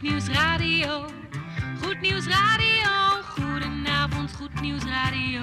[0.00, 1.04] Goed Nieuws.
[1.82, 3.22] Goed Nieuws Radio.
[3.36, 5.42] Goedenavond, Goed Nieuws Radio.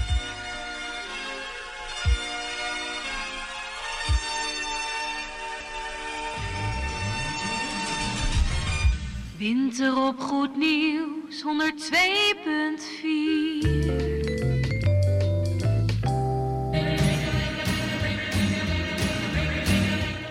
[9.41, 11.47] Winter op Goed Nieuws 102.4.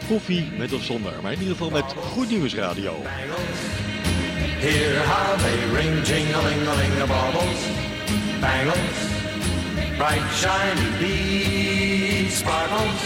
[0.08, 2.94] Koffie met of zonder, maar in ieder geval met Goed Nieuws Radio.
[4.58, 7.60] Hear how they ring, jing-a-ling-a-ling, baubles,
[8.40, 8.98] bangles,
[9.96, 13.00] bright shiny beads, sparkles,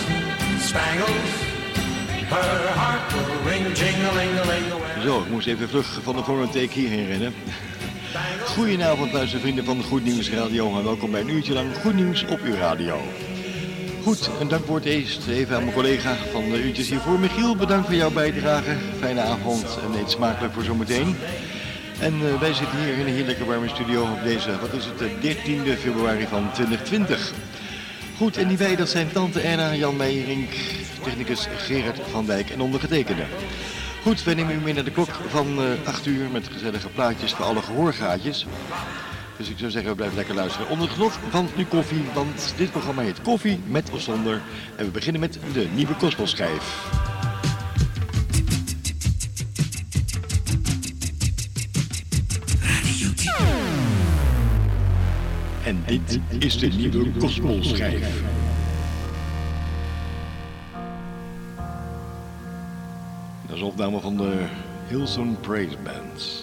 [0.58, 1.43] spangles.
[5.02, 7.34] Zo, ik moest even vlug van de Fonotheek hierheen rennen.
[8.44, 12.40] Goedenavond luistervrienden van Goed Nieuws Radio en welkom bij een uurtje lang Goed Nieuws op
[12.44, 13.00] uw radio.
[14.02, 17.18] Goed, een dankwoord eerst even aan mijn collega van de uurtjes hiervoor.
[17.18, 18.76] Michiel, bedankt voor jouw bijdrage.
[18.98, 21.16] Fijne avond en eet smakelijk voor zometeen.
[22.00, 24.98] En eh, wij zitten hier in een heerlijke warme studio op deze, wat is het,
[24.98, 27.32] de 13e februari van 2020.
[28.16, 30.48] Goed, en die wij, dat zijn Tante Erna, Jan Meijering,
[31.02, 33.24] technicus Gerard van Dijk en ondergetekende.
[34.02, 37.32] Goed, wij nemen u mee naar de klok van eh 8 uur met gezellige plaatjes
[37.32, 38.46] voor alle gehoorgaatjes.
[39.36, 42.70] Dus ik zou zeggen, blijf lekker luisteren onder het genot van uw koffie, want dit
[42.70, 44.40] programma heet Koffie met of zonder.
[44.76, 47.03] En we beginnen met de nieuwe Kostelschijf.
[55.64, 58.22] En dit is de nieuwe Kosmolschijf.
[63.46, 64.46] Dat is opname van de
[64.88, 66.33] Hillsong Praise Bands.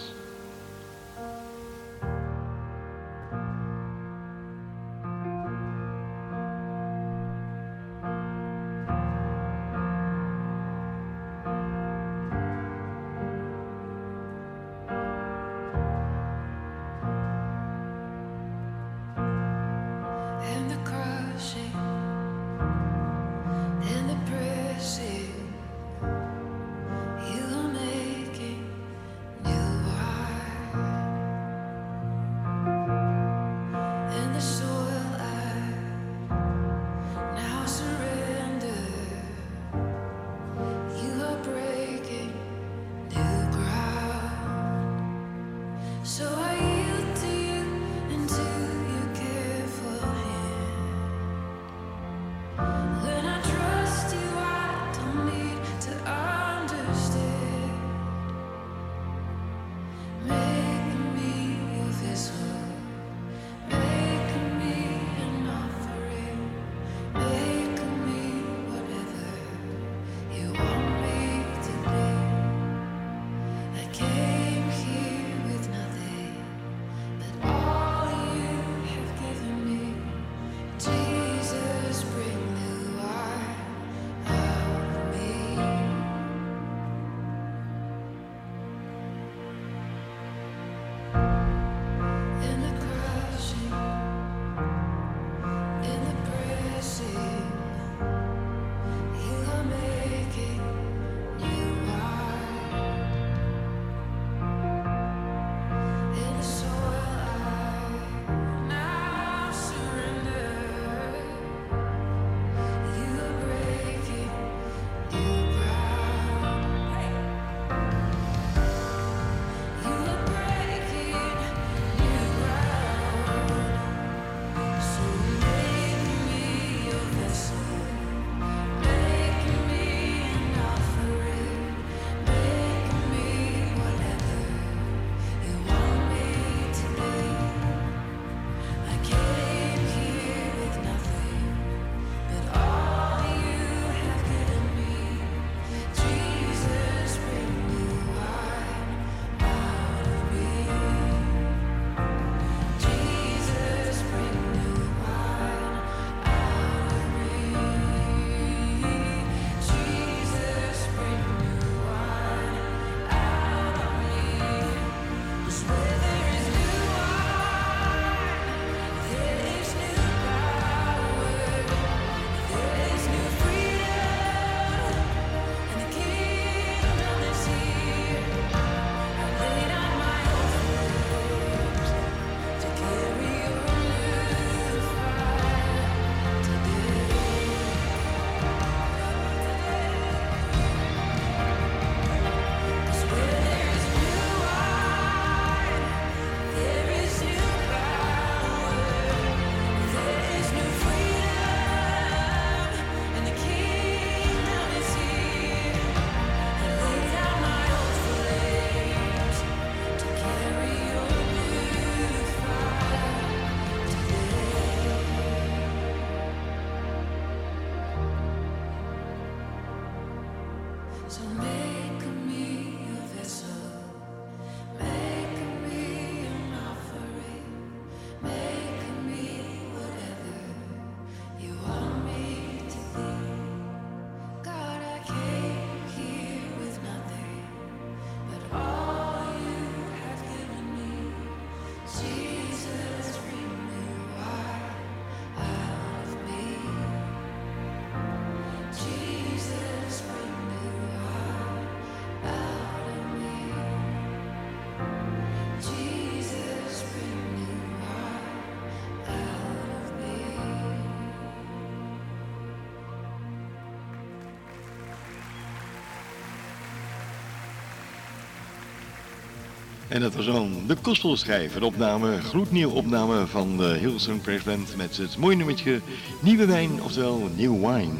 [269.92, 274.76] En dat was dan de Kostelschijf, een opname, gloednieuw opname van de Hillsong Press Band
[274.76, 275.80] met het mooie nummertje
[276.20, 277.92] Nieuwe Wijn, oftewel New Wine.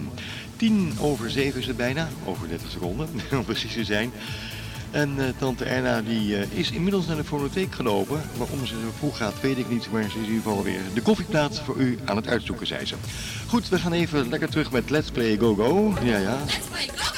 [0.57, 3.09] Tien over zeven is het bijna, over 30 seconden
[3.39, 4.13] om precies te zijn.
[4.91, 8.23] En eh, tante Erna die eh, is inmiddels naar de fonotheek gelopen.
[8.37, 10.81] Waarom ze zo vroeg gaat weet ik niet, maar ze is in ieder geval weer
[10.95, 12.95] de koffieplaat voor u aan het uitzoeken, zei ze.
[13.47, 15.95] Goed, we gaan even lekker terug met Let's Play Go Go.
[16.03, 16.39] Ja, ja.
[16.39, 17.12] En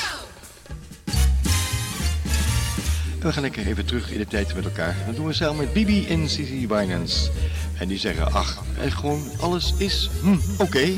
[3.24, 4.96] we gaan lekker even terug in de tijd met elkaar.
[5.06, 7.30] Dat doen we samen met Bibi en Cici Binance.
[7.78, 10.88] En die zeggen, ach, en gewoon alles is, hm, oké.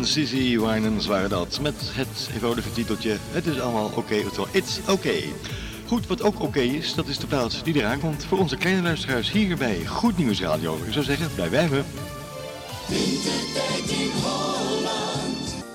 [0.00, 4.78] En Sissy Winans waren dat met het eenvoudige titeltje Het is allemaal oké, oftewel It's
[4.88, 5.24] okay.
[5.86, 8.82] Goed, wat ook oké is, dat is de plaats die eraan komt voor onze kleine
[8.82, 10.78] luisteraars hier bij Goed Nieuws Radio.
[10.86, 11.82] Ik zou zeggen, blijf bij me.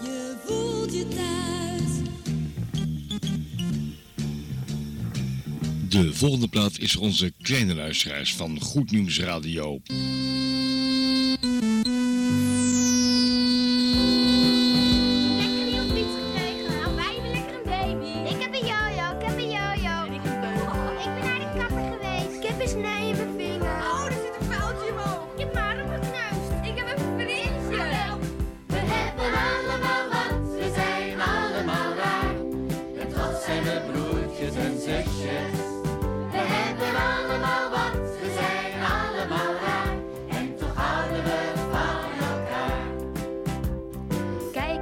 [0.03, 1.91] Je voelt je thuis.
[5.89, 9.82] De volgende plaat is voor onze kleine luisteraars van Goed Nieuws Radio.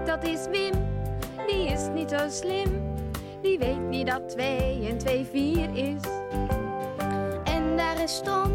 [0.05, 0.73] Dat is Wim,
[1.47, 2.95] die is niet zo slim.
[3.41, 6.01] Die weet niet dat 2 en 2 4 is.
[7.43, 8.51] En daar is Tom,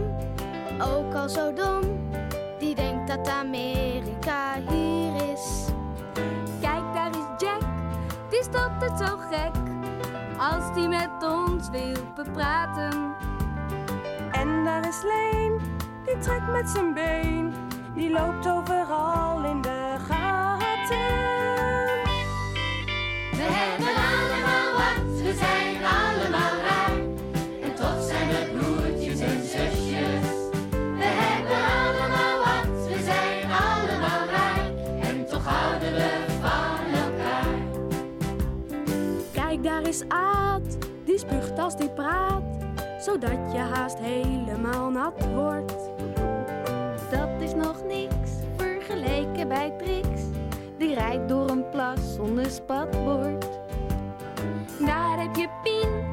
[0.81, 1.81] ook al zo dom.
[2.59, 5.65] Die denkt dat Amerika hier is.
[6.61, 7.61] Kijk, daar is Jack,
[8.31, 9.55] die is altijd zo gek.
[10.39, 13.15] Als die met ons wil bepraten.
[14.33, 15.61] En daar is Leen,
[16.05, 17.55] die trekt met zijn been.
[17.95, 20.18] Die loopt overal in de gaten.
[23.39, 26.99] We hebben allemaal wat, we zijn allemaal raar.
[27.63, 30.29] En toch zijn we broertjes en zusjes.
[30.71, 34.71] We hebben allemaal wat, we zijn allemaal raar.
[35.01, 37.55] En toch houden we van elkaar.
[39.33, 42.43] Kijk, daar is Aad, die spuugt als die praat.
[43.01, 45.77] Zodat je haast helemaal nat wordt.
[47.11, 50.18] Dat is nog niks vergeleken bij Trix.
[50.79, 53.47] Die rijdt door een plas zonder spatbord.
[54.87, 56.05] Daar heb je Pien,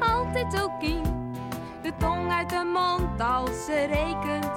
[0.00, 1.34] altijd zo kien.
[1.82, 4.52] De tong uit de mond als ze rekent.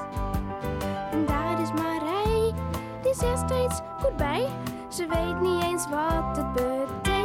[1.12, 2.54] En daar is Marij,
[3.02, 4.48] die zegt steeds goed bij.
[4.90, 7.18] Ze weet niet eens wat het betekent.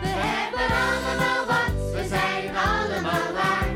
[0.00, 3.67] We hebben allemaal wat, we zijn allemaal raar.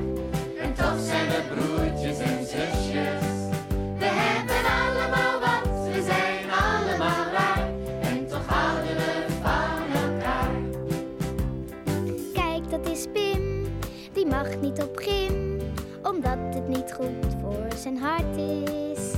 [16.25, 19.13] Omdat het niet goed voor zijn hart is.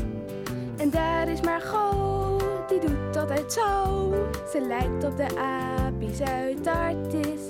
[0.77, 4.11] En daar is Margot, die doet altijd zo.
[4.51, 7.41] Ze lijkt op de apies uit Artis.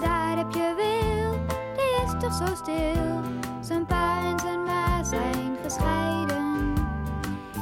[0.00, 1.38] Daar heb je Wil,
[1.76, 3.20] die is toch zo stil.
[3.60, 6.74] Zijn pa en zijn ma zijn gescheiden.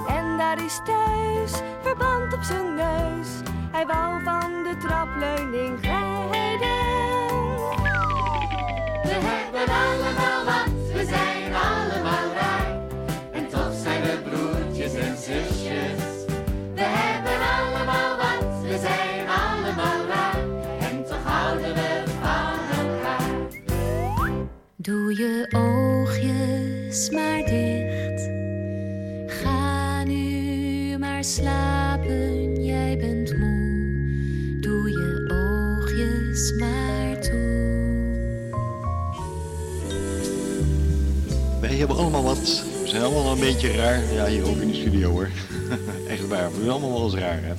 [0.09, 3.29] En daar is thuis, verband op zijn neus.
[3.71, 6.27] Hij wou van de trapleuning glijden.
[9.03, 10.68] We hebben allemaal wat,
[11.09, 12.81] zijn allemaal raar.
[13.33, 16.03] En toch zijn we broertjes en zusjes.
[16.75, 20.41] We hebben allemaal wat, we zijn allemaal raar.
[20.81, 23.31] En toch houden we van elkaar.
[24.77, 28.29] Doe je oogjes maar dicht.
[29.43, 31.68] Ga nu maar slapen,
[41.79, 42.63] Wij hebben allemaal wat.
[42.83, 44.13] We zijn allemaal een beetje raar.
[44.13, 45.29] Ja, hier ook in de studio hoor.
[46.09, 47.55] Echt waar, we zijn allemaal wel eens raar hè.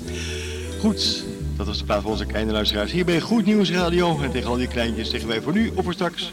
[0.79, 1.23] Goed,
[1.57, 2.91] dat was de plaats voor onze kleine luisteraars.
[2.91, 4.19] Hier bij Goed Nieuws Radio.
[4.21, 6.31] En tegen al die kleintjes zeggen wij voor nu of voor straks.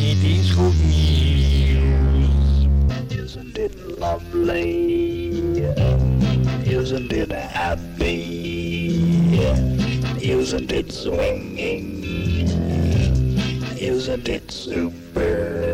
[0.00, 2.66] Dit is goed nieuws.
[3.24, 5.02] Isn't it lovely?
[6.64, 8.53] Isn't it happy?
[9.34, 12.02] Isn't it swinging?
[13.78, 15.64] Isn't it super?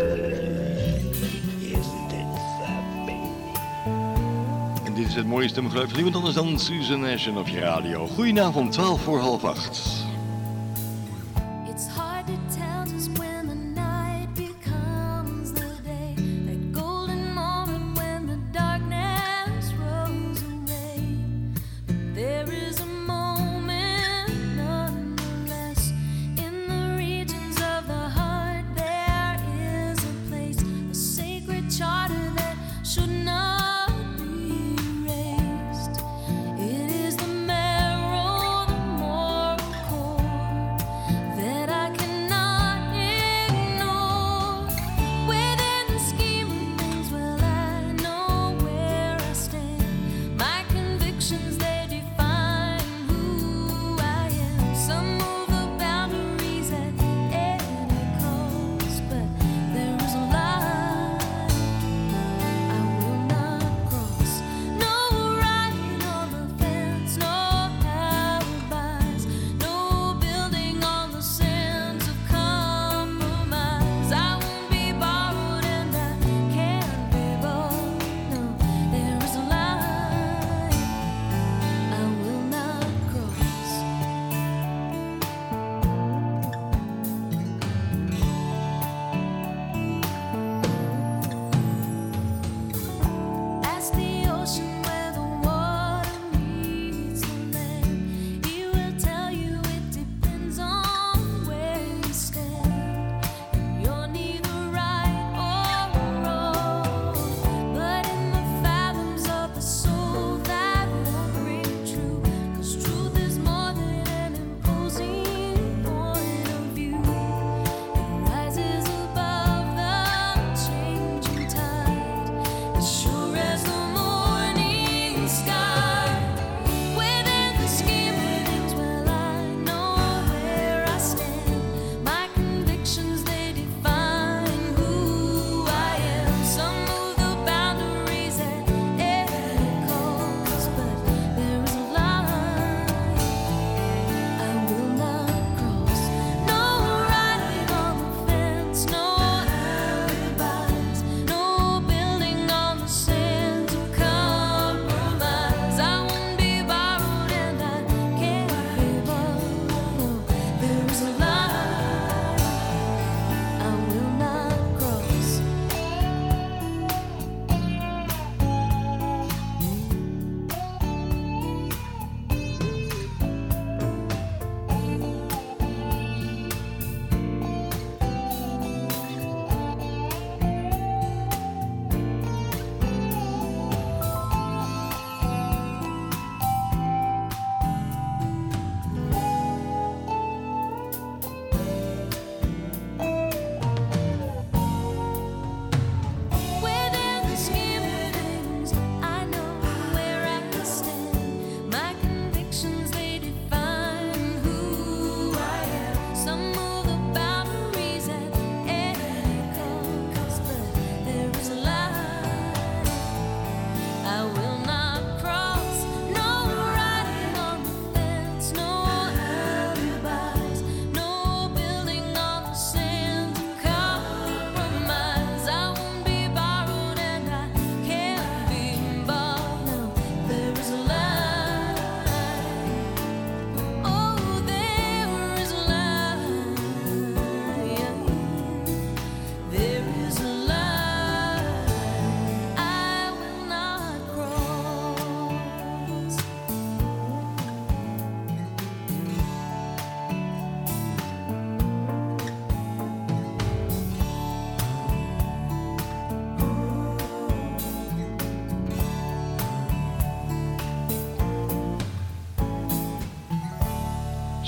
[4.94, 8.06] Dit is het mooie stemgeluid van niemand anders dan Susan Ashen op je radio.
[8.06, 10.09] Goedenavond, 12 voor half 8.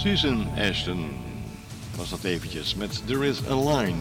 [0.03, 1.11] Susan Ashton
[1.97, 3.97] was dat eventjes met There is a Line.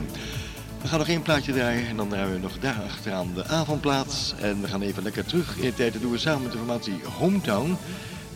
[0.82, 4.34] We gaan nog één plaatje draaien en dan draaien we nog daarachteraan de avondplaats.
[4.40, 5.94] En we gaan even lekker terug in de tijd.
[5.94, 7.78] Dat doen we samen met de formatie Hometown.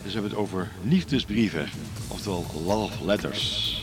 [0.02, 1.68] Dus we hebben het over liefdesbrieven,
[2.08, 3.76] oftewel love letters.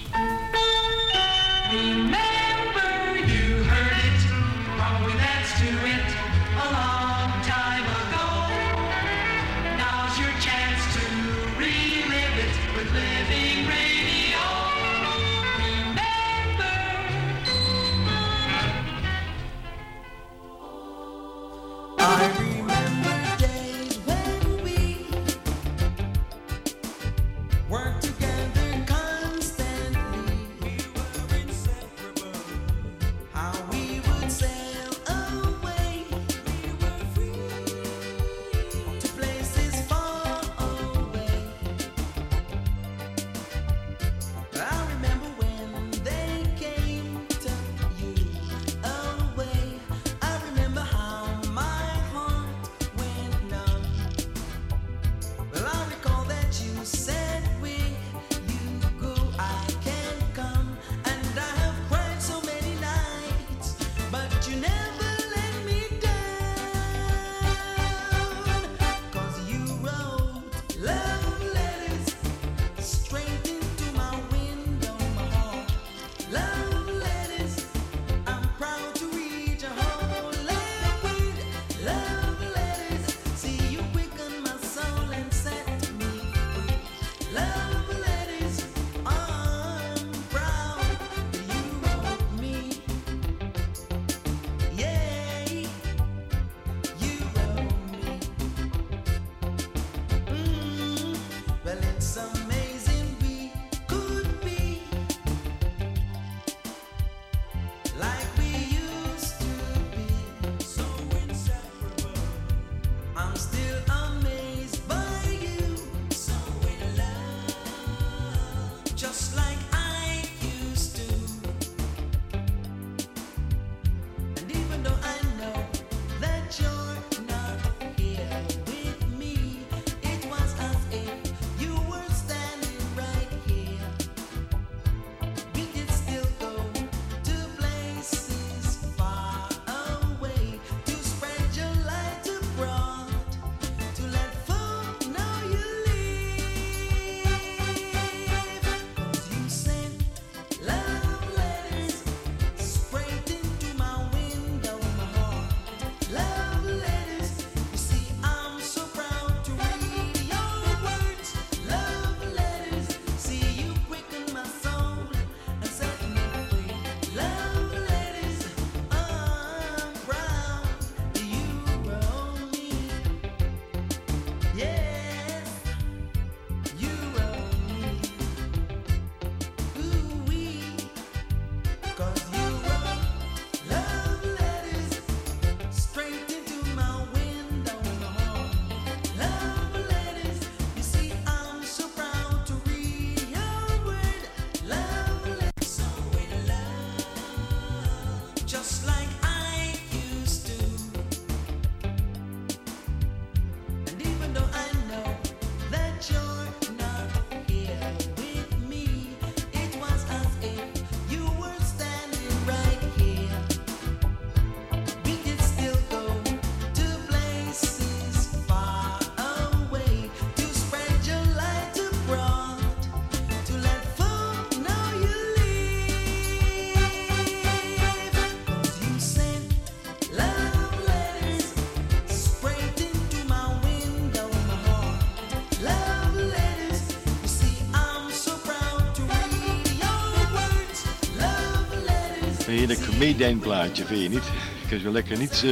[243.04, 244.30] meedenkplaatje, vind je niet?
[244.68, 245.52] Kun je lekker niet eh,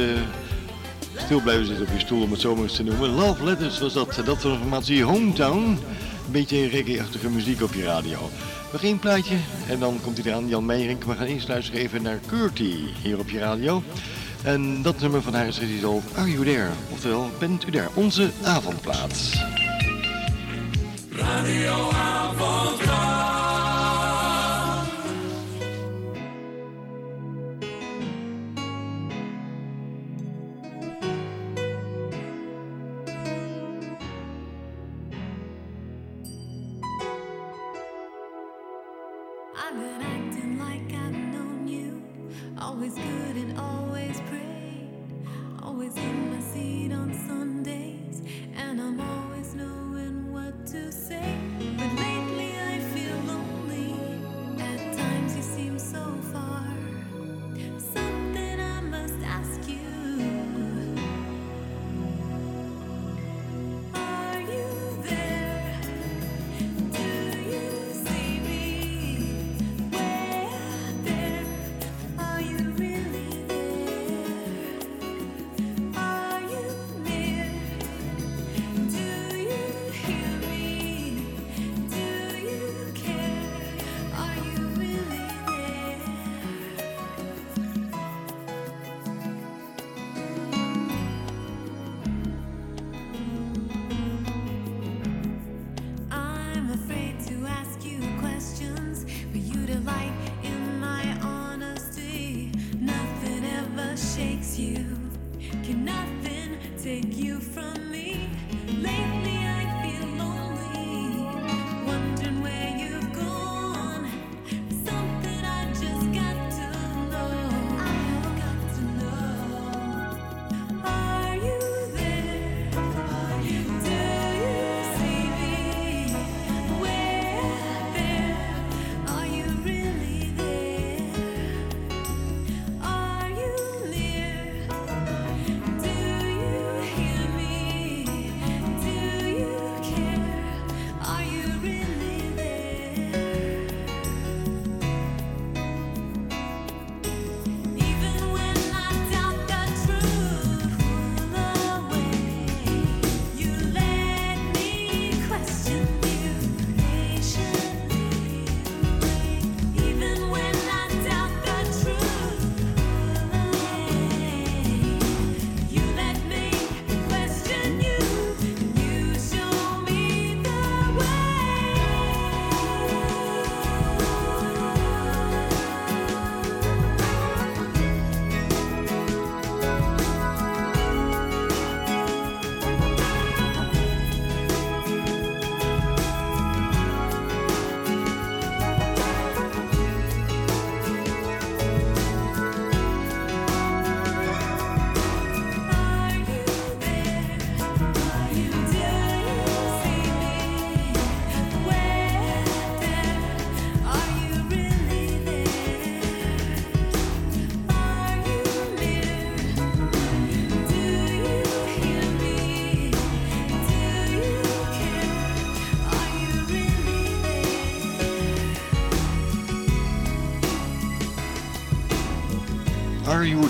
[1.16, 3.10] stil blijven zitten op je stoel, om het zomaar eens te noemen.
[3.10, 5.62] Love Letters was dat, dat was een Hometown.
[6.26, 8.30] Een beetje reggae-achtige muziek op je radio.
[8.72, 9.36] Nog één plaatje
[9.68, 11.04] en dan komt hij eraan, Jan Meijerink.
[11.04, 13.82] We gaan eerst luisteren even naar Curti hier op je radio.
[14.42, 16.68] En dat nummer van haar is getiteld Are You There?
[16.92, 17.88] Oftewel, bent u daar?
[17.94, 19.42] Onze avondplaats.
[21.10, 21.90] Radio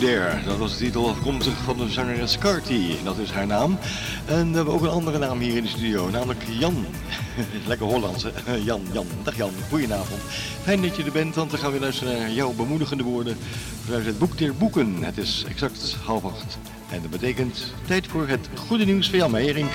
[0.03, 2.95] Dat was de titel afkomstig van de zangeres Carty.
[3.05, 3.79] Dat is haar naam.
[4.27, 6.87] En we hebben ook een andere naam hier in de studio, namelijk Jan.
[7.67, 8.55] Lekker Hollands, hè?
[8.71, 9.07] Jan, Jan.
[9.23, 10.21] Dag Jan, goedenavond.
[10.63, 13.37] Fijn dat je er bent, want we gaan weer luisteren naar jouw bemoedigende woorden
[13.85, 15.03] vanuit het Boek der Boeken.
[15.03, 16.59] Het is exact half acht.
[16.91, 19.69] En dat betekent tijd voor het goede nieuws van Jan Meijering.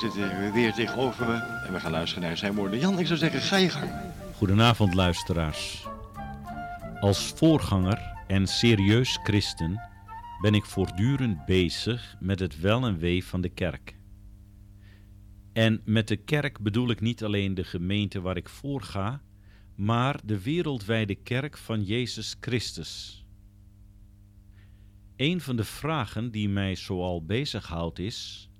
[0.00, 1.34] Jan zit er weer tegenover me
[1.66, 2.78] en we gaan luisteren naar zijn woorden.
[2.78, 3.90] Jan, ik zou zeggen, ga je gang.
[4.34, 5.86] Goedenavond luisteraars.
[7.00, 9.80] Als voorganger en serieus christen
[10.40, 13.96] ben ik voortdurend bezig met het wel en wee van de kerk.
[15.52, 19.22] En met de kerk bedoel ik niet alleen de gemeente waar ik voor ga,
[19.74, 23.24] maar de wereldwijde kerk van Jezus Christus.
[25.16, 28.50] Een van de vragen die mij zoal bezighoudt is: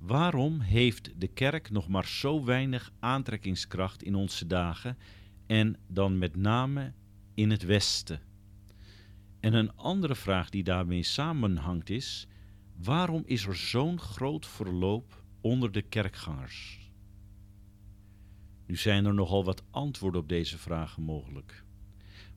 [0.00, 4.98] waarom heeft de kerk nog maar zo weinig aantrekkingskracht in onze dagen
[5.46, 6.92] en dan met name
[7.34, 8.20] in het Westen?
[9.40, 12.26] En een andere vraag die daarmee samenhangt is:
[12.76, 16.90] waarom is er zo'n groot verloop onder de kerkgangers?
[18.66, 21.64] Nu zijn er nogal wat antwoorden op deze vragen mogelijk.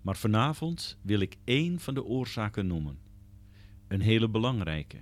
[0.01, 2.99] Maar vanavond wil ik één van de oorzaken noemen.
[3.87, 4.97] Een hele belangrijke.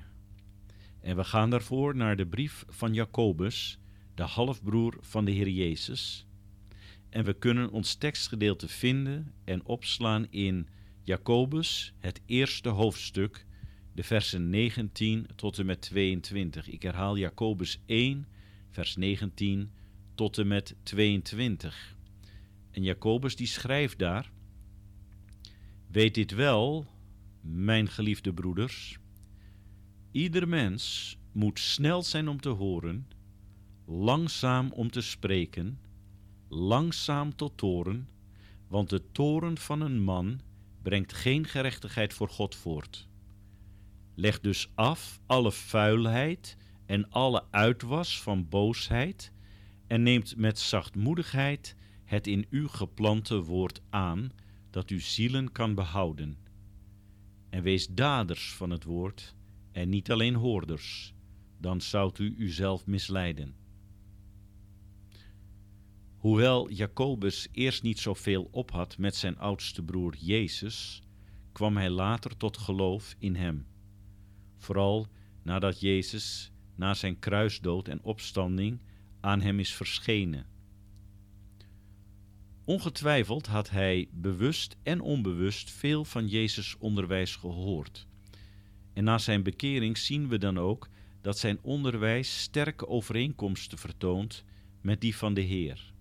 [1.01, 3.79] En we gaan daarvoor naar de brief van Jacobus,
[4.15, 6.25] de halfbroer van de Heer Jezus.
[7.09, 10.67] En we kunnen ons tekstgedeelte vinden en opslaan in
[11.01, 13.45] Jacobus, het eerste hoofdstuk,
[13.93, 16.69] de versen 19 tot en met 22.
[16.69, 18.27] Ik herhaal Jacobus 1,
[18.69, 19.71] vers 19
[20.15, 21.95] tot en met 22.
[22.71, 24.31] En Jacobus die schrijft daar:
[25.87, 26.85] Weet dit wel,
[27.41, 28.99] mijn geliefde broeders.
[30.11, 33.07] Ieder mens moet snel zijn om te horen,
[33.85, 35.79] langzaam om te spreken,
[36.47, 38.09] langzaam tot toren,
[38.67, 40.41] want de toren van een man
[40.81, 43.07] brengt geen gerechtigheid voor God voort.
[44.15, 49.31] Leg dus af alle vuilheid en alle uitwas van boosheid
[49.87, 54.31] en neemt met zachtmoedigheid het in u geplante woord aan,
[54.69, 56.37] dat uw zielen kan behouden.
[57.49, 59.35] En wees daders van het woord
[59.71, 61.13] en niet alleen hoorders,
[61.57, 63.55] dan zoudt u uzelf misleiden.
[66.17, 71.01] Hoewel Jacobus eerst niet zoveel op had met zijn oudste broer Jezus,
[71.51, 73.67] kwam hij later tot geloof in hem.
[74.57, 75.07] Vooral
[75.43, 78.81] nadat Jezus na zijn kruisdood en opstanding
[79.19, 80.45] aan hem is verschenen.
[82.65, 88.07] Ongetwijfeld had hij bewust en onbewust veel van Jezus onderwijs gehoord.
[88.93, 90.89] En na zijn bekering zien we dan ook
[91.21, 94.43] dat zijn onderwijs sterke overeenkomsten vertoont
[94.81, 95.93] met die van de Heer.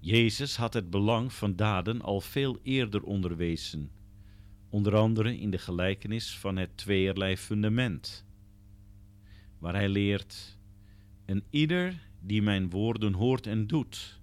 [0.00, 3.90] Jezus had het belang van daden al veel eerder onderwezen,
[4.68, 8.24] onder andere in de gelijkenis van het tweeërlei fundament,
[9.58, 10.58] waar hij leert:
[11.24, 14.20] En ieder die mijn woorden hoort en doet.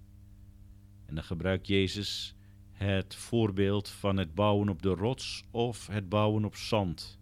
[1.06, 2.34] En dan gebruikt Jezus
[2.84, 7.18] het voorbeeld van het bouwen op de rots of het bouwen op zand.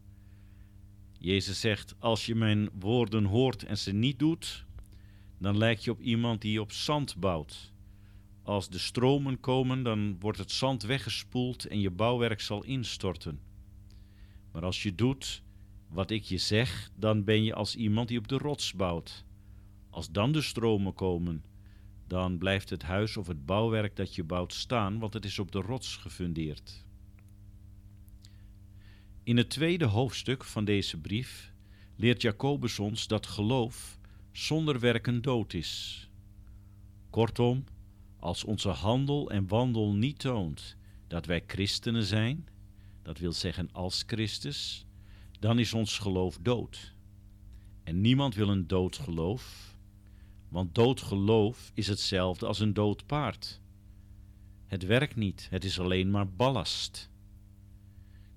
[1.18, 4.64] Jezus zegt: Als je mijn woorden hoort en ze niet doet,
[5.38, 7.72] dan lijk je op iemand die op zand bouwt.
[8.42, 13.40] Als de stromen komen, dan wordt het zand weggespoeld en je bouwwerk zal instorten.
[14.53, 15.42] Maar als je doet
[15.88, 19.25] wat ik je zeg, dan ben je als iemand die op de rots bouwt.
[19.90, 21.44] Als dan de stromen komen,
[22.07, 25.53] dan blijft het huis of het bouwwerk dat je bouwt staan, want het is op
[25.53, 26.85] de rots gefundeerd.
[29.23, 31.53] In het tweede hoofdstuk van deze brief
[31.97, 33.99] leert Jacobus ons dat geloof
[34.33, 36.11] zonder werken dood is.
[37.11, 37.65] Kortom,
[38.19, 42.49] als onze handel en wandel niet toont dat wij christenen zijn,
[43.03, 44.87] dat wil zeggen als Christus,
[45.41, 46.95] dan is ons geloof dood.
[47.83, 49.72] En niemand wil een dood geloof,
[50.53, 53.61] want dood geloof is hetzelfde als een dood paard.
[54.67, 57.11] Het werkt niet, het is alleen maar ballast.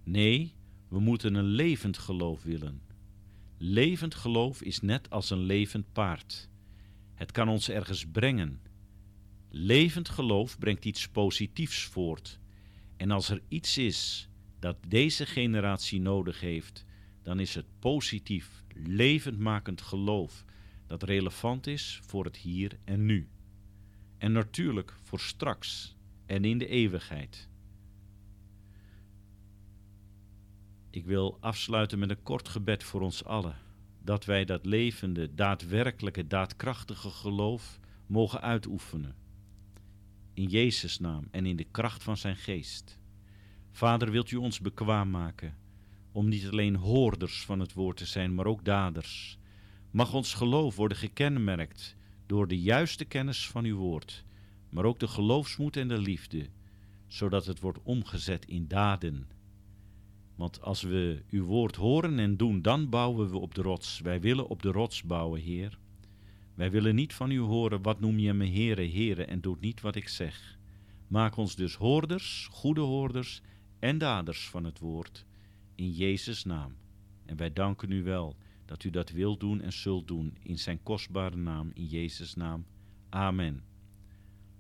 [0.04, 0.54] Nee,
[0.88, 2.82] we moeten een levend geloof willen.
[3.58, 6.50] Levend geloof is net als een levend paard.
[7.14, 8.62] Het kan ons ergens brengen.
[9.50, 12.40] Levend geloof brengt iets positiefs voort.
[12.98, 16.86] En als er iets is dat deze generatie nodig heeft,
[17.22, 20.46] dan is het positief, levendmakend geloof
[20.88, 23.30] dat relevant is voor het hier en nu.
[24.18, 25.96] En natuurlijk voor straks
[26.26, 27.50] en in de eeuwigheid.
[30.90, 33.56] Ik wil afsluiten met een kort gebed voor ons allen,
[34.02, 39.16] dat wij dat levende, daadwerkelijke, daadkrachtige geloof mogen uitoefenen.
[40.34, 43.00] In Jezus' naam en in de kracht van zijn geest.
[43.72, 45.58] Vader, wilt u ons bekwaam maken
[46.12, 49.38] om niet alleen hoorders van het woord te zijn, maar ook daders.
[49.96, 54.24] Mag ons geloof worden gekenmerkt door de juiste kennis van uw woord,
[54.70, 56.50] maar ook de geloofsmoed en de liefde,
[57.08, 59.28] zodat het wordt omgezet in daden.
[60.36, 64.00] Want als we uw woord horen en doen, dan bouwen we op de rots.
[64.00, 65.78] Wij willen op de rots bouwen, Heer.
[66.54, 69.82] Wij willen niet van u horen, wat noem je me Heere, Heere, en doet niet
[69.82, 70.58] wat ik zeg.
[71.08, 73.42] Maak ons dus hoorders, goede hoorders
[73.80, 75.26] en daders van het woord,
[75.76, 76.76] in Jezus' naam.
[77.26, 78.36] En wij danken u wel
[78.66, 82.66] dat u dat wilt doen en zult doen, in zijn kostbare naam, in Jezus' naam.
[83.10, 83.64] Amen.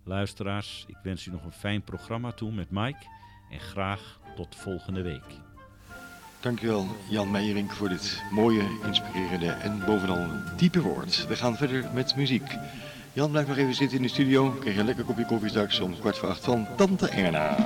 [0.03, 3.05] Luisteraars, ik wens u nog een fijn programma toe met Mike
[3.49, 5.39] en graag tot volgende week.
[6.39, 11.27] Dankjewel Jan Meijering voor dit mooie, inspirerende en bovenal diepe woord.
[11.27, 12.57] We gaan verder met muziek.
[13.13, 14.51] Jan, blijf nog even zitten in de studio.
[14.51, 17.65] Krijg een lekker kopje koffie straks om kwart voor acht van Tante Erna.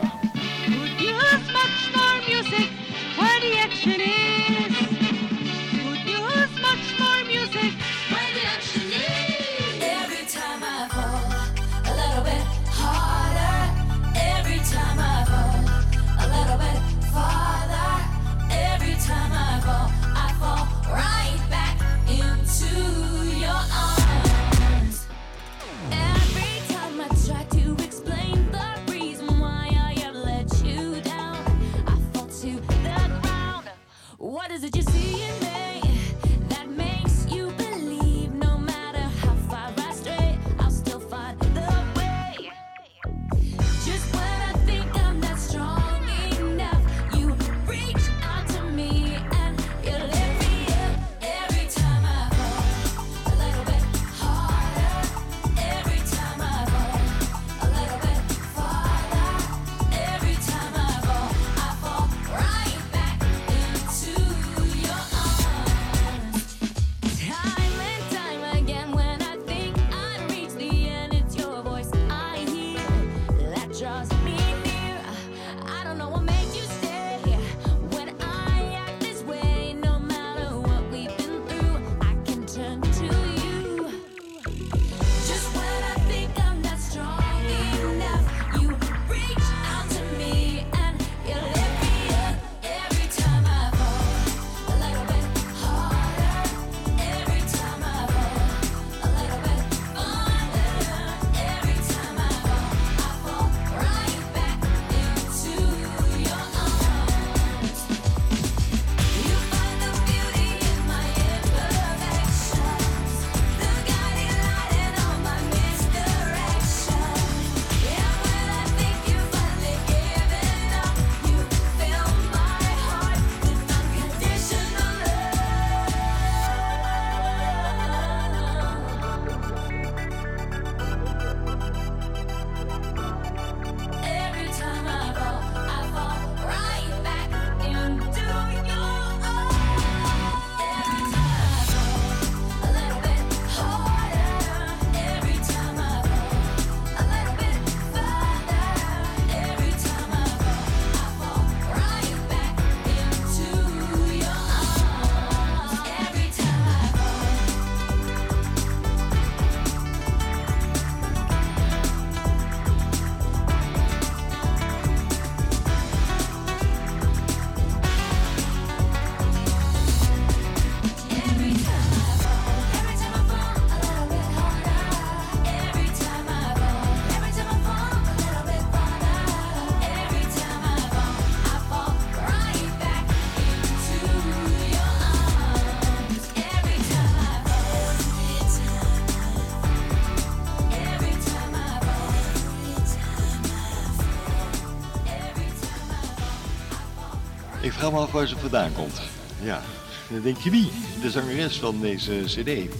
[197.99, 199.01] af waar ze vandaan komt.
[199.41, 199.61] Ja,
[200.09, 200.71] dan denk je wie?
[201.01, 202.73] De zangeres van deze cd.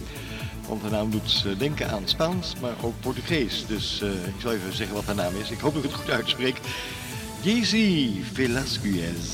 [0.67, 3.65] Want haar naam doet eh, denken aan Spaans, maar ook Portugees.
[3.67, 5.51] Dus eh, ik zal even zeggen wat haar naam is.
[5.51, 6.59] Ik hoop dat ik het goed uitspreek.
[7.41, 9.33] Jezi Velasquez.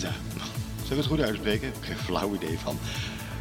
[0.84, 1.74] Zal ik het goed uitspreken?
[1.80, 2.78] Geen flauw idee van.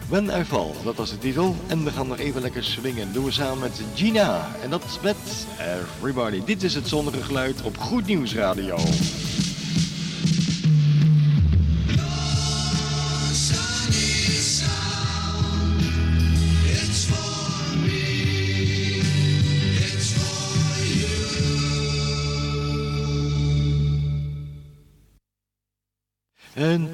[0.08, 1.56] When I Fall, dat was de titel.
[1.66, 3.12] En we gaan nog even lekker swingen.
[3.12, 4.48] Doen we samen met Gina.
[4.62, 5.16] En dat met
[5.58, 6.44] Everybody.
[6.44, 8.76] Dit is het zonnige geluid op Goed Nieuws Radio.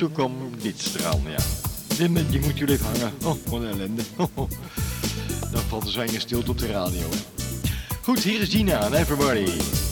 [0.00, 0.32] toen kwam
[0.62, 1.42] dit straal, ja.
[2.30, 3.12] Die moet jullie even hangen.
[3.24, 4.02] Oh, wat een ellende.
[5.52, 7.06] Dan valt de zwijnen stilte op de radio.
[8.02, 9.89] Goed, hier is Gina en Everybody.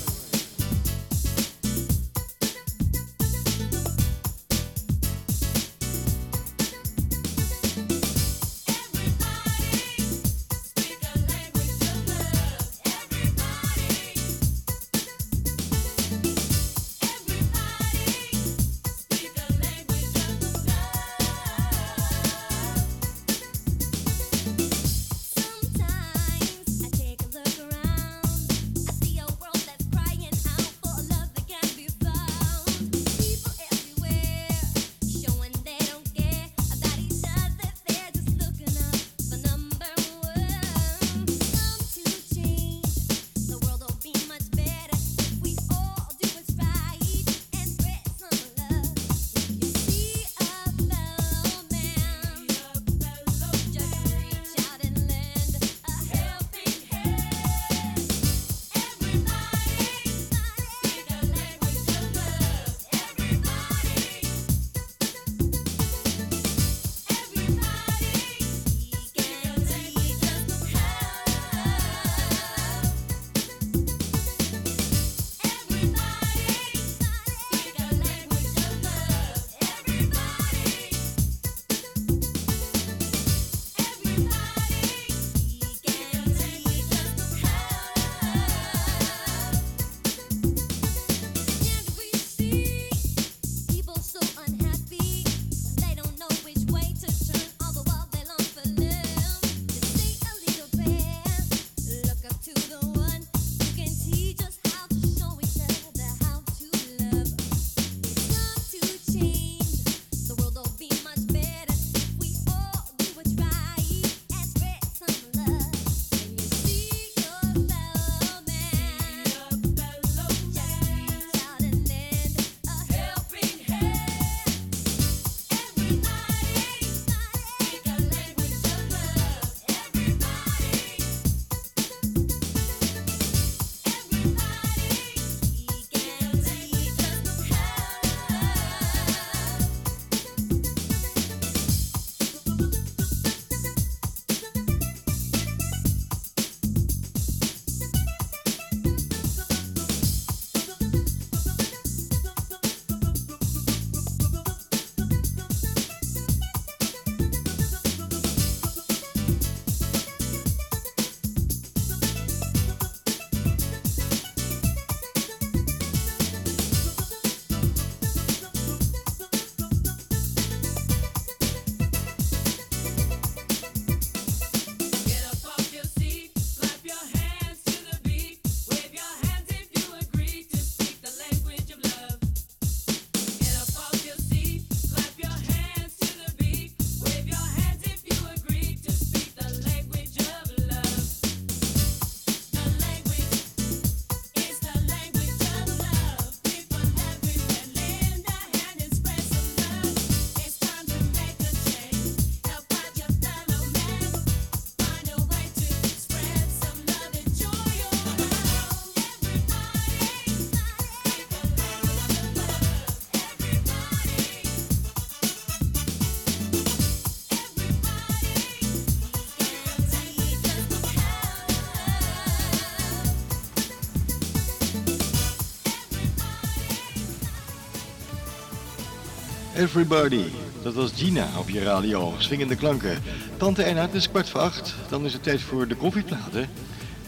[229.68, 230.24] Everybody.
[230.62, 232.14] Dat was Gina op je radio.
[232.18, 233.02] Swingende klanken.
[233.36, 234.74] Tante Erna, het is kwart voor acht.
[234.88, 236.50] Dan is het tijd voor de koffieplaten.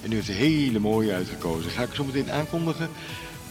[0.03, 1.71] En u heeft het hele mooie uitgekozen.
[1.71, 2.89] Ga ik zo meteen aankondigen.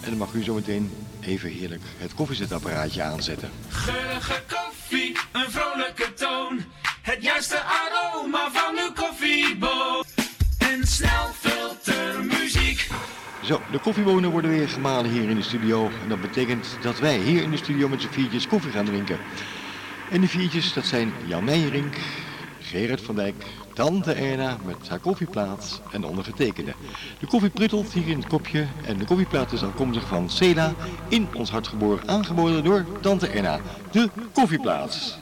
[0.02, 3.50] En dan mag u zo meteen even heerlijk het koffiezetapparaatje aanzetten.
[3.70, 6.64] Geurige koffie, een vrolijke toon.
[7.02, 10.04] Het juiste aroma van uw koffieboom.
[10.58, 11.34] En snel
[13.50, 15.90] zo, de koffiebonen worden weer gemalen hier in de studio.
[16.04, 19.18] En dat betekent dat wij hier in de studio met z'n viertjes koffie gaan drinken.
[20.10, 21.96] En die viertjes, dat zijn Jan Meijerink,
[22.60, 26.74] Gerard van Dijk, Tante Erna met haar koffieplaat en ondergetekende.
[27.20, 30.74] De koffie pruttelt hier in het kopje en de koffieplaat is afkomstig van Cela,
[31.08, 33.60] in ons hart geboren, aangeboden door Tante Erna.
[33.92, 35.20] De koffieplaat.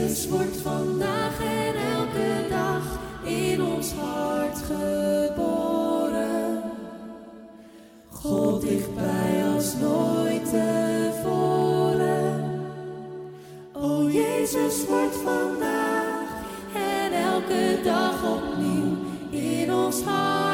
[0.00, 2.82] Jezus wordt vandaag en elke dag
[3.24, 6.62] in ons hart geboren.
[8.08, 12.60] God dichtbij als nooit tevoren.
[13.72, 16.28] O Jezus wordt vandaag
[16.74, 18.96] en elke dag opnieuw
[19.30, 20.49] in ons hart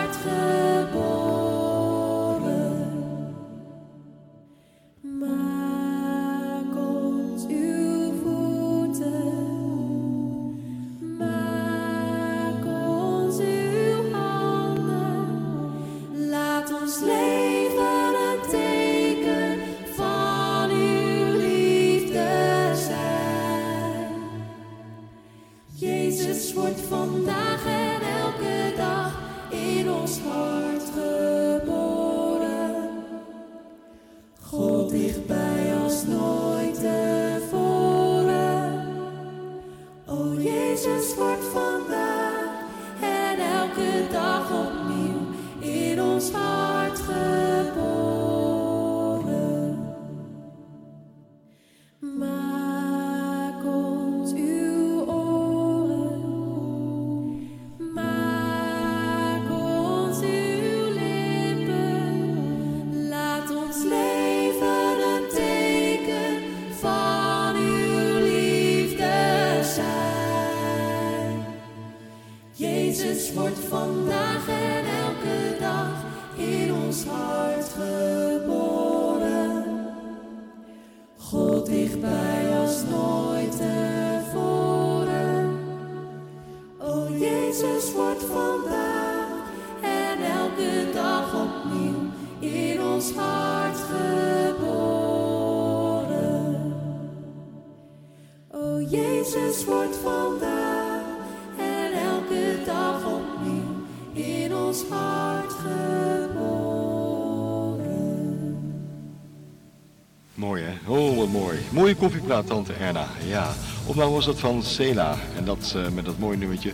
[111.76, 113.06] Mooie koffieplaat, Tante Erna.
[113.26, 113.52] Ja,
[113.86, 115.16] opname was dat van Cela.
[115.36, 116.72] En dat eh, met dat mooie nummertje.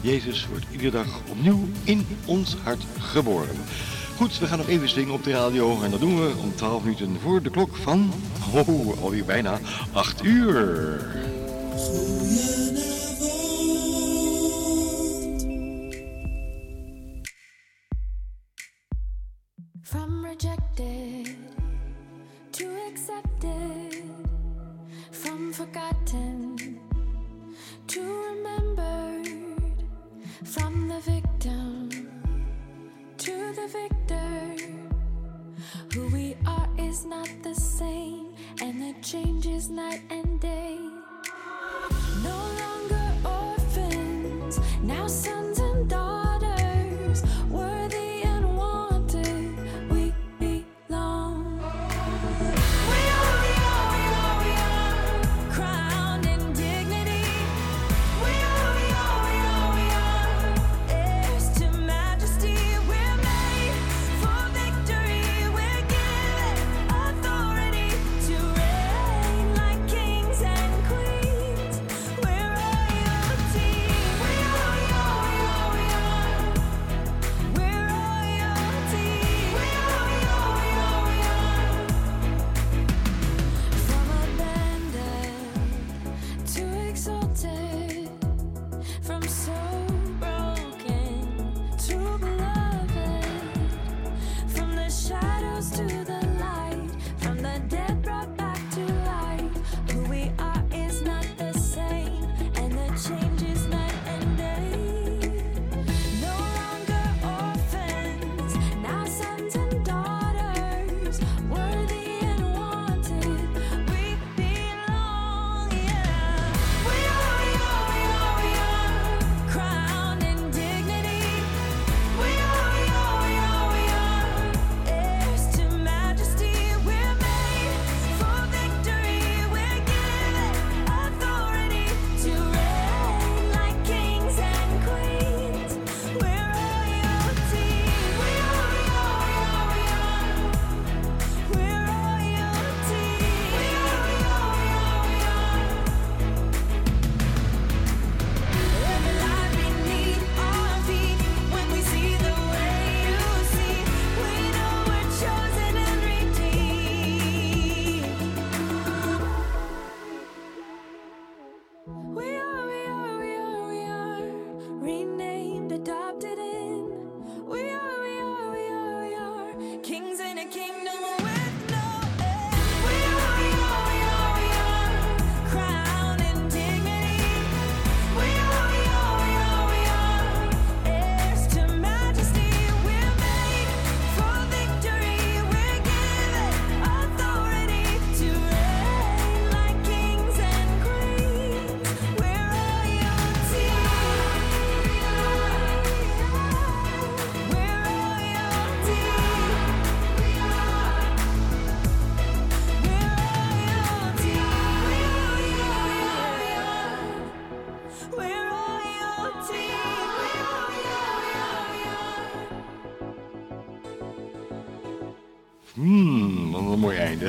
[0.00, 3.56] Jezus wordt iedere dag opnieuw in ons hart geboren.
[4.16, 5.82] Goed, we gaan nog even swingen op de radio.
[5.82, 8.12] En dat doen we om 12 minuten voor de klok van...
[8.52, 9.58] Oh, alweer bijna
[9.92, 11.23] 8 uur.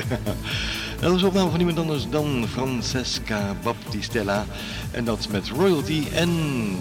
[1.00, 4.44] dat was een opname van niemand anders dan Francesca Baptistella.
[4.90, 6.02] En dat met royalty.
[6.14, 6.30] En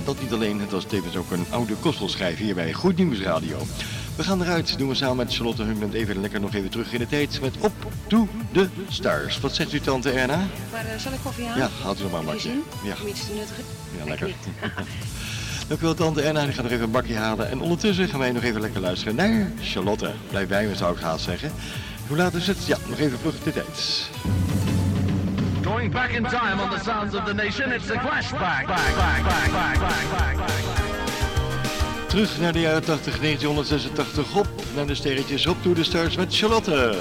[0.05, 3.57] dat niet alleen, het was tevens ook een oude gospelschijf hier bij Goed Nieuws Radio.
[4.16, 6.99] We gaan eruit, doen we samen met Charlotte Hungland even lekker nog even terug in
[6.99, 7.74] de tijd met Op
[8.07, 9.39] to the Stars.
[9.39, 10.47] Wat zegt u tante Erna?
[10.72, 11.63] Maar eh, zal ik koffie halen?
[11.63, 12.49] Ja, haalt u nog maar een bakje.
[12.84, 12.95] Ja.
[13.01, 13.63] Om iets te nuttigen?
[13.97, 14.30] Ja, lekker.
[15.68, 16.43] Dank u wel, tante Erna.
[16.43, 17.49] Die gaat nog even een bakje halen.
[17.49, 20.11] En ondertussen gaan wij nog even lekker luisteren naar Charlotte.
[20.30, 21.51] Blijf bij me, zou ik haast zeggen.
[22.08, 22.66] Hoe laat is het?
[22.66, 24.10] Ja, nog even vlug de tijd.
[25.64, 28.39] Going back in time on the sounds of the nation, it's the flashback.
[28.39, 30.66] Back, back, back, back, back, back, back.
[32.08, 34.36] Terug naar de jaren 80, 1986.
[34.36, 35.47] Op naar de sterretjes.
[35.47, 36.97] Op to the Stars met Charlotte.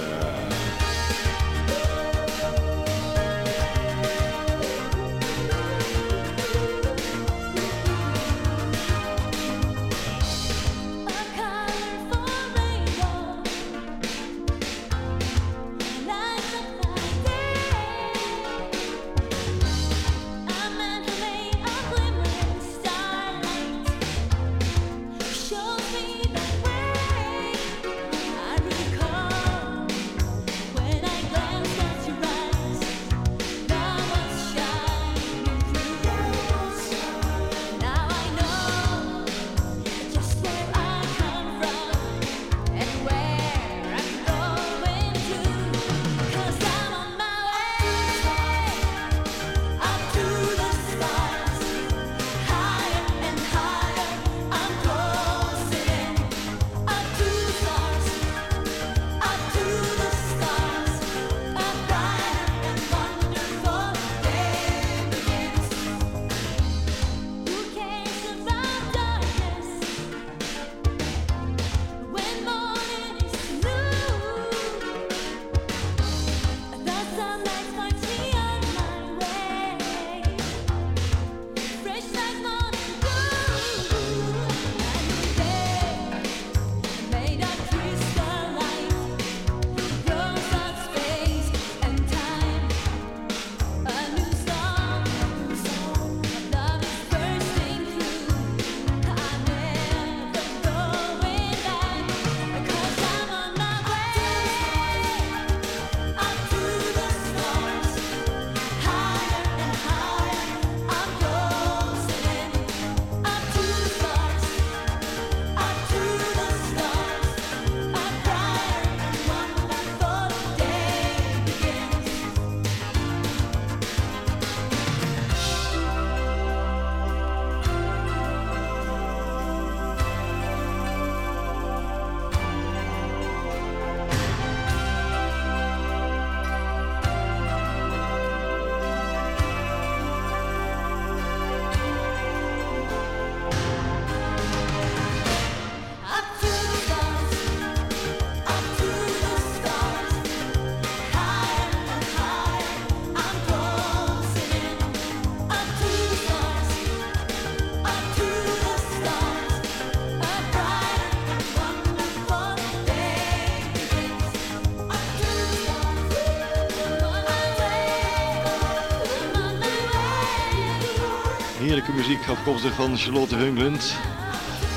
[172.47, 173.97] Afkomstig van Charlotte Hungland.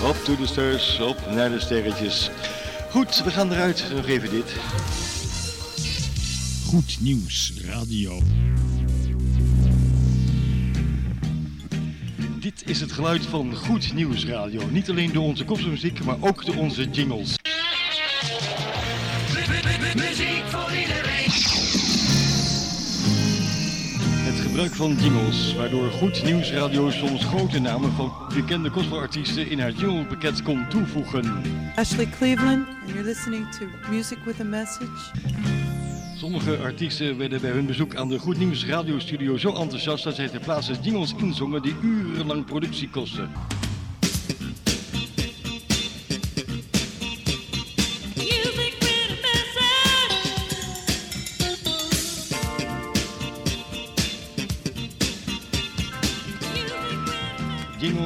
[0.04, 2.30] Op to the stars, op naar de sterretjes.
[2.90, 3.86] Goed, we gaan eruit.
[3.96, 4.56] Nog even dit.
[6.66, 8.22] Goed Nieuws Radio.
[12.40, 14.62] Dit is het geluid van Goed Nieuws Radio.
[14.70, 17.37] Niet alleen door onze kopmuziek, maar ook door onze jingles.
[24.58, 29.72] Gebruik van jingles, waardoor Goed Nieuws Radio soms grote namen van bekende gospelartiesten in haar
[29.72, 31.42] jinglepakket kon toevoegen.
[31.76, 35.12] Ashley Cleveland, and you're listening to Music with a Message.
[36.16, 40.28] Sommige artiesten werden bij hun bezoek aan de Goed Nieuws radiostudio zo enthousiast dat zij
[40.28, 43.30] ter plaatse jingles inzongen die urenlang productie kosten.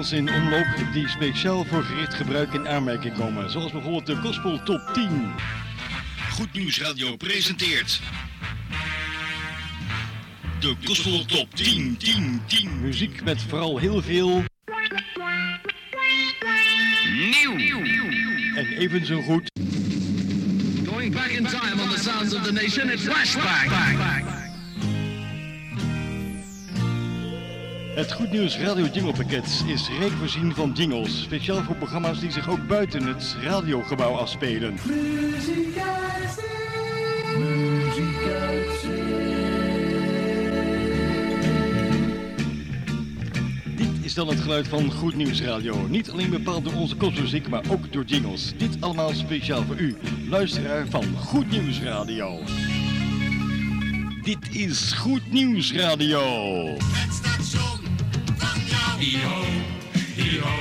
[0.10, 4.89] In omloop die speciaal voor gericht gebruik in aanmerking komen, zoals bijvoorbeeld de Gospel Top
[4.93, 5.32] 10.
[6.32, 8.02] Goed Nieuws Radio presenteert
[10.60, 12.82] de Gospel Top 10, 10, 10.
[12.82, 14.43] Muziek met vooral heel veel
[17.14, 17.58] Nieuw.
[18.56, 19.52] en even zo goed
[20.86, 24.41] Going back in time on the sounds of the nation, it's Flashback.
[27.96, 32.50] Het Goed Nieuws Radio Jinglepakket is rijk voorzien van jingles, speciaal voor programma's die zich
[32.50, 34.74] ook buiten het radiogebouw afspelen.
[34.74, 37.38] Muziek uit zee.
[37.38, 38.82] Muziek uit
[43.76, 45.88] Dit is dan het geluid van Goed Nieuws Radio.
[45.88, 48.54] Niet alleen bepaald door onze kostmuziek, maar ook door jingles.
[48.58, 49.98] Dit allemaal speciaal voor u,
[50.30, 52.39] luisteraar van Goed Nieuws Radio.
[54.22, 56.22] Dit is Goed Nieuws Radio.
[56.78, 57.81] Het station.
[59.00, 60.58] Hi-ho,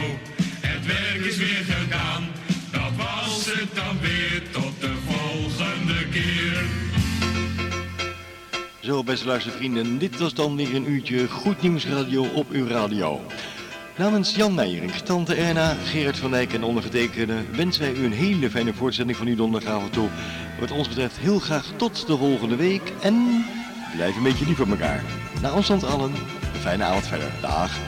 [0.60, 2.28] het werk is weer gedaan.
[2.70, 6.64] Dat was het dan weer, tot de volgende keer.
[8.80, 13.20] Zo, beste luistervrienden, dit was dan weer een uurtje Goed Nieuws Radio op uw radio.
[13.96, 18.50] Namens Jan Meijering, Tante Erna, Gerard van Dijk en ondergetekende wensen wij u een hele
[18.50, 20.08] fijne voortzetting van uw donderdagavond toe.
[20.60, 23.44] Wat ons betreft heel graag tot de volgende week en
[23.96, 25.04] blijf een beetje lief voor elkaar.
[25.42, 26.12] Na ons allen,
[26.54, 27.30] een fijne avond verder.
[27.40, 27.78] Dag.